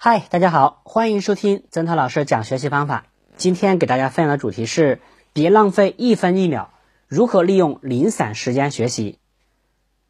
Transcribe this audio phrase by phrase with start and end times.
[0.00, 3.06] 嗨，大家好，欢迎收听曾涛老师讲学习方法。
[3.36, 5.00] 今天给大家分享的主题是：
[5.32, 6.68] 别浪费一分一秒，
[7.08, 9.18] 如何利用零散时间学习。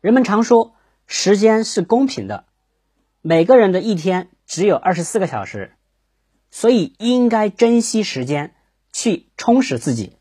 [0.03, 0.75] 人们常说，
[1.07, 2.45] 时间是公平的，
[3.23, 5.75] 每个人的一天只有二十四个小时，
[6.51, 8.55] 所以应该珍惜时间，
[8.93, 10.19] 去充实自己。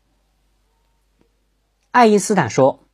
[1.90, 2.88] 爱因斯坦说：“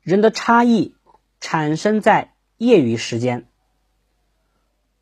[0.00, 0.94] 人的差异
[1.38, 3.46] 产生在业余时间。”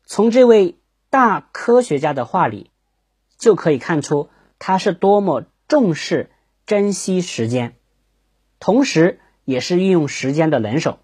[0.03, 0.77] 从这位
[1.09, 2.71] 大科学家的话里，
[3.37, 6.29] 就可以看出他是多么重视、
[6.65, 7.75] 珍惜时间，
[8.59, 10.99] 同时也是运用时间的能手。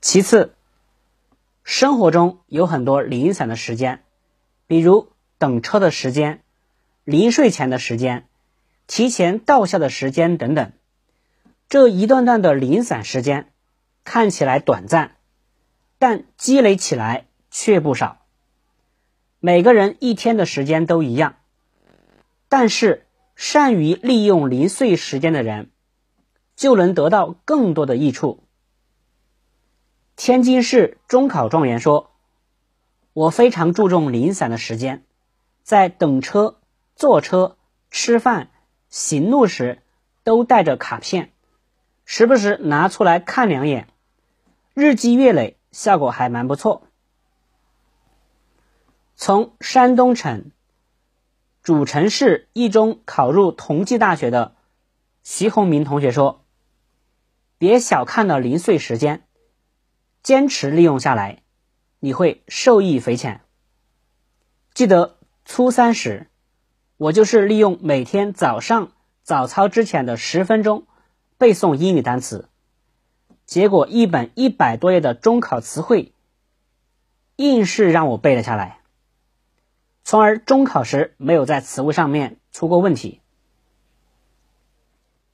[0.00, 0.54] 其次，
[1.62, 4.02] 生活中有很多零散的时间，
[4.66, 6.42] 比如等车的时间、
[7.04, 8.26] 临睡前的时间、
[8.86, 10.72] 提前到校的时间等等。
[11.68, 13.52] 这一段段的零散时间
[14.02, 15.16] 看起来短暂，
[15.98, 18.19] 但积累起来却不少。
[19.42, 21.36] 每个人一天的时间都一样，
[22.50, 25.70] 但是善于利用零碎时间的人，
[26.56, 28.44] 就能得到更多的益处。
[30.14, 32.10] 天津市中考状元说
[33.14, 35.04] ：“我非常注重零散的时间，
[35.62, 36.60] 在等车、
[36.94, 37.56] 坐车、
[37.90, 38.50] 吃饭、
[38.90, 39.80] 行路时
[40.22, 41.32] 都带着卡片，
[42.04, 43.88] 时不时拿出来看两眼，
[44.74, 46.82] 日积月累，效果还蛮不错。”
[49.22, 50.50] 从山东省
[51.62, 54.56] 主城市一中考入同济大学的
[55.22, 56.42] 徐洪明同学说
[57.58, 59.24] ：“别小看了零碎时间。”
[60.24, 61.42] 坚持利用下来，
[61.98, 63.42] 你会受益匪浅。
[64.72, 66.28] 记得初三时，
[66.96, 70.86] 我就是利用每天早上早操之前的十分钟
[71.36, 72.48] 背诵英语单词，
[73.44, 76.14] 结果一本一百多页的中考词汇，
[77.36, 78.79] 硬是让我背了下来，
[80.02, 83.20] 从而中考时没有在词汇上面出过问题。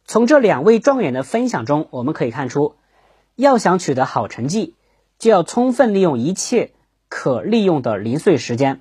[0.04, 2.76] 从这两位状元的分享中，我们可以看出。
[3.34, 4.74] 要想取得好成绩，
[5.18, 6.72] 就要充分利用一切
[7.08, 8.80] 可利用的零碎时间。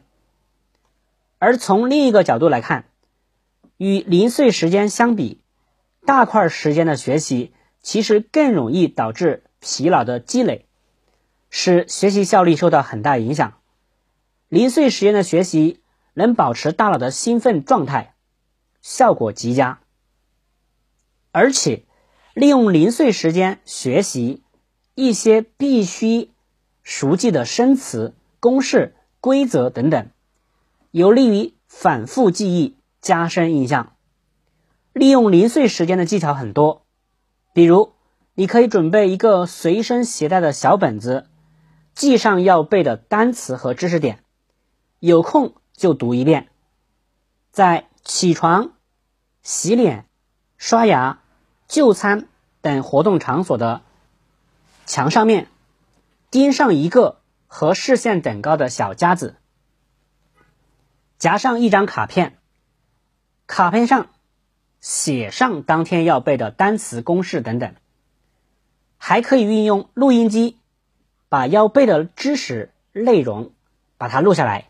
[1.39, 2.85] 而从另一个角度来看，
[3.75, 5.41] 与零碎时间相比，
[6.05, 10.67] 大块时间的学习其实更容易导致疲劳的积累，
[11.49, 13.55] 使学习效率受到很大影响。
[14.55, 15.81] 零碎时间的学习
[16.13, 18.13] 能保持大脑的兴奋状态，
[18.81, 19.81] 效果极佳。
[21.33, 21.83] 而且，
[22.33, 24.43] 利用零碎时间学习。
[24.93, 26.31] 一些必须
[26.83, 30.07] 熟记的生词、公式、规则等等，
[30.89, 33.97] 有利于反复记忆、加深印象。
[34.93, 36.85] 利用零碎时间的技巧很多，
[37.51, 37.91] 比如
[38.35, 41.27] 你可以准备一个随身携带的小本子，
[41.93, 44.23] 记上要背的单词和知识点，
[45.05, 46.49] 有空就读一遍。
[47.51, 48.71] 在起床、
[49.43, 50.07] 洗脸、
[50.57, 51.19] 刷牙、
[51.67, 52.27] 就餐
[52.61, 53.83] 等活动场所的。
[54.88, 55.47] 墙上面
[56.31, 59.35] 钉上一个和视线等高的小夹子，
[61.19, 62.39] 夹上一张卡片，
[63.45, 64.07] 卡片上
[64.81, 67.75] 写上当天要背的单词、公式等等。
[68.97, 70.57] 还可以运用录音机，
[71.29, 73.51] 把要背的知识内容
[73.99, 74.69] 把它录下来，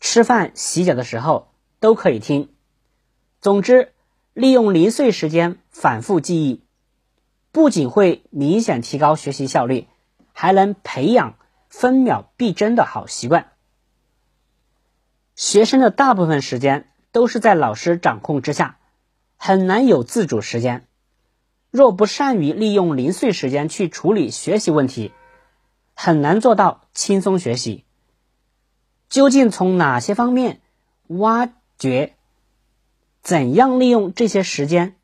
[0.00, 2.50] 吃饭、洗脚的时候都可以听。
[3.40, 3.92] 总之，
[4.32, 6.62] 利用零碎时间反复记忆。
[7.52, 9.86] 不仅会明显提高学习效率，
[10.32, 11.36] 还能培养
[11.68, 13.52] 分秒必争的好习惯。
[15.36, 18.78] 学生的大部分时间都是在老师掌控之下，
[19.36, 20.86] 很难有自主时间。
[21.70, 25.12] 若不善于利用零碎时间去处理学习问题，
[25.94, 27.83] 很难做到轻松学习。
[29.14, 30.60] 究竟从哪些方面
[31.06, 31.48] 挖
[31.78, 32.16] 掘？
[33.22, 34.96] 怎样利用这些时间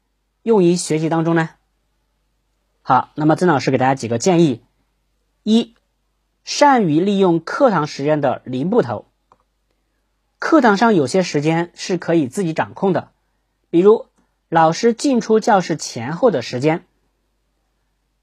[0.42, 1.50] 用于学习当中呢？
[2.82, 4.64] 好，那么曾老师给大家几个建议：
[5.44, 5.76] 一、
[6.42, 9.06] 善于利用课堂时间的零步头。
[10.40, 13.12] 课堂上有些时间是可以自己掌控的，
[13.70, 14.06] 比如
[14.48, 16.84] 老师进出教室前后的时间。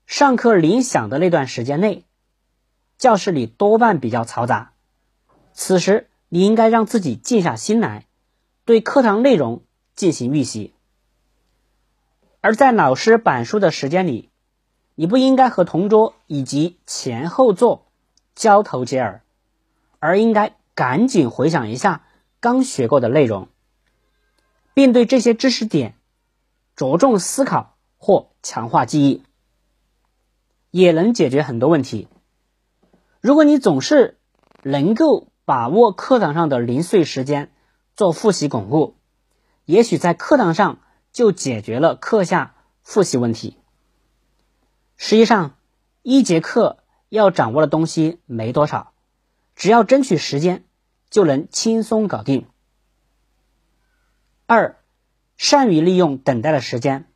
[0.06, 2.04] 上课铃响的那段时间内，
[2.98, 4.74] 教室里多半比较嘈杂，
[5.60, 8.06] 此时你应该让自己静下心来，
[8.64, 9.64] 对课堂内容
[9.96, 10.76] 进行预习。
[12.42, 14.30] 而在老师板书的时间里，
[14.94, 17.88] 你不应该和同桌以及前后座
[18.36, 19.24] 交头接耳，
[19.98, 22.06] 而应该赶紧回想一下
[22.40, 23.50] 刚学过的内容，
[24.76, 25.96] 并对这些知识点
[26.76, 29.24] 着重思考或强化记忆，
[30.70, 32.08] 也能解决很多问题。
[33.22, 34.20] 如果你总是
[34.62, 37.54] 能够把握课堂上的零碎时间
[37.96, 38.98] 做复习巩固，
[39.64, 40.80] 也许在课堂上
[41.14, 43.56] 就解决了课下复习问题。
[44.98, 45.56] 实际上，
[46.02, 48.92] 一节课要掌握的东西没多少，
[49.56, 50.66] 只要争取时间，
[51.10, 52.46] 就能轻松搞定。
[54.48, 54.82] 二，
[55.38, 57.10] 善于利用等待的时间。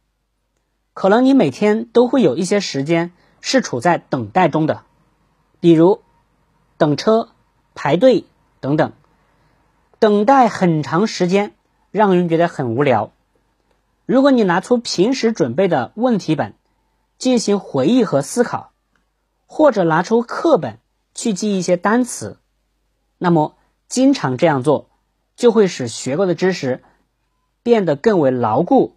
[0.93, 3.11] 可能你每天都会有一些时间
[3.41, 4.85] 是处在等待中的，
[5.59, 6.01] 比如
[6.77, 7.33] 等车、
[7.75, 8.25] 排队
[8.59, 8.93] 等等。
[9.99, 11.53] 等待很长时间，
[11.91, 13.11] 让人觉得很无聊。
[14.05, 16.55] 如果你拿出平时准备的问题本，
[17.17, 18.71] 进行回忆和思考，
[19.45, 20.79] 或者拿出课本
[21.13, 22.39] 去记一些单词，
[23.19, 23.55] 那么
[23.87, 24.89] 经常这样做，
[25.35, 26.83] 就会使学过的知识
[27.61, 28.95] 变得更为牢固，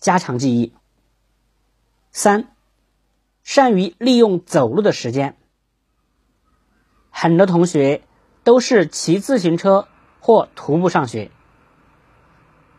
[0.00, 0.72] 加强记忆。
[2.10, 2.48] 三，
[3.44, 5.36] 善于利用走路的时间。
[7.22, 8.00] 很多同学
[8.44, 9.86] 都是骑自行车
[10.20, 11.30] 或徒步上学。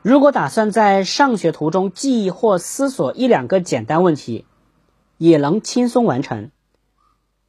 [0.02, 4.46] 如果打算在上学途中记忆或思索一两个简单问题，
[5.20, 6.50] 也能轻松完成。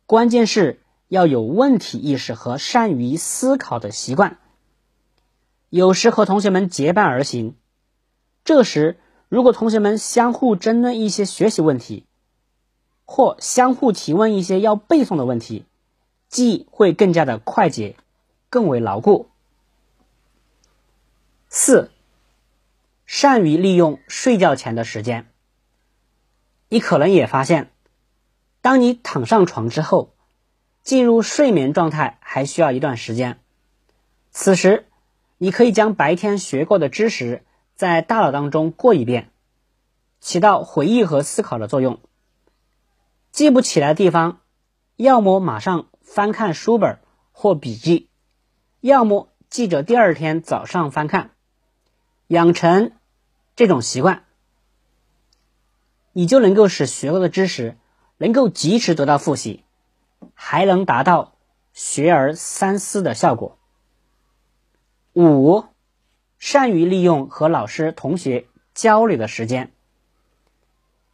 [0.05, 4.37] 关键是要有问题意识和善于思考的习惯。
[5.71, 7.57] 有时和同学们结伴而行，
[8.45, 8.99] 这时
[9.31, 12.05] 如果同学们相互争论一些学习问题，
[13.07, 15.65] 或相互提问一些要背诵的问题，
[16.33, 17.95] 记忆会更加的快捷，
[18.51, 19.29] 更为牢固。
[21.49, 21.93] 四。
[23.05, 25.31] 善于利用睡觉前的时间，
[26.71, 27.71] 你可能也发现，
[28.63, 30.15] 当你躺上床之后，
[30.83, 33.39] 进入睡眠状态还需要一段时间。
[34.31, 34.87] 此时，
[35.37, 37.45] 你可以将白天学过的知识
[37.75, 39.31] 在大脑当中过一遍，
[40.19, 42.01] 起到回忆和思考的作用。
[43.31, 44.41] 记不起来的地方，
[44.97, 46.99] 要么马上翻看书本
[47.33, 48.11] 或笔记，
[48.83, 51.31] 要么记着第二天早上翻看，
[52.27, 52.93] 养成。
[53.57, 54.25] 这种习惯，
[56.13, 57.79] 你就能够使学过的知识
[58.19, 59.65] 能够及时得到复习，
[60.35, 61.33] 还能达到
[61.73, 63.57] 学而三思的效果。
[65.15, 65.65] 五，
[66.39, 69.73] 善于利用和老师、同学交流的时间。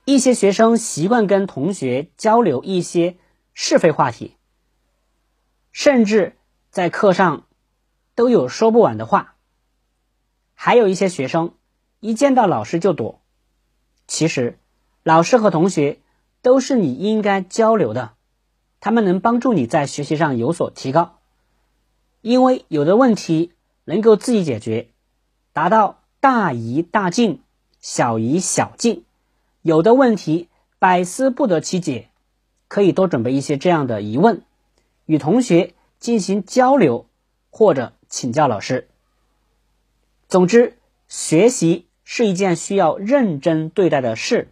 [0.05, 3.17] 一些学生习惯跟同学交流一些
[3.55, 4.37] 是非话题，
[5.81, 6.35] 甚至
[6.73, 7.45] 在课上
[8.17, 9.37] 都有说不完的话。
[10.53, 11.55] 还有一些学生。
[12.01, 13.21] 一见到老师就躲，
[14.09, 14.59] 其实
[15.05, 16.01] 老师和同学
[16.43, 18.15] 都是你应该交流的，
[18.81, 21.19] 他们能帮助你在学习上有所提高。
[22.23, 23.53] 因为有的问题
[23.85, 24.89] 能够自己解决，
[25.53, 27.41] 达到大疑大进，
[27.81, 29.03] 小疑小进；
[29.63, 30.49] 有的问题
[30.81, 32.11] 百思不得其解，
[32.67, 34.43] 可以多准备一些这样的疑问，
[35.09, 37.07] 与同学进行交流
[37.51, 38.89] 或者请教老师。
[40.29, 40.79] 总之，
[41.09, 41.87] 学习。
[42.11, 44.49] 是一件需要认真对待的事，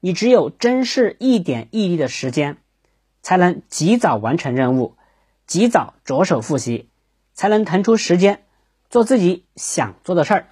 [0.00, 2.56] 你只有珍视一点一滴的时间，
[3.22, 4.96] 才能及早完成任务，
[5.46, 6.88] 及早着手复习，
[7.34, 8.44] 才能腾出时间
[8.90, 10.48] 做自己想做的事儿。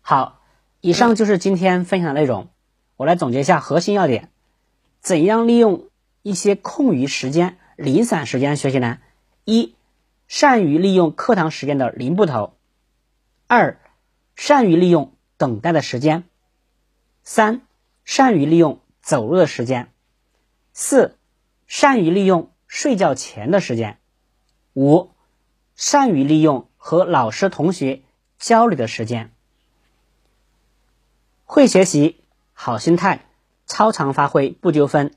[0.00, 0.40] 好，
[0.80, 2.48] 以上就是今天分享的内容，
[2.96, 4.32] 我来总结一下核心要点：
[5.00, 5.88] 怎样利用
[6.26, 8.98] 一些空余时间、零散时间学习呢？
[9.44, 9.76] 一、
[10.26, 12.56] 善于利用课堂时间的零步头；
[13.46, 13.78] 二、
[14.34, 16.24] 善于利用等待的时间，
[17.22, 17.60] 三，
[18.04, 19.92] 善于利用走路的时间，
[20.72, 21.16] 四，
[21.68, 24.00] 善于利用睡觉前的时间，
[24.74, 25.10] 五，
[25.76, 28.02] 善于利用和老师同学
[28.36, 29.30] 交流的时间。
[31.44, 32.20] 会学习，
[32.52, 33.26] 好心态，
[33.68, 35.14] 超常发挥不丢分。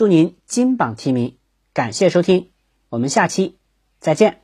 [0.00, 1.36] 祝您金榜题名！
[1.74, 2.52] 感谢收听，
[2.88, 3.58] 我们下期
[3.98, 4.39] 再见。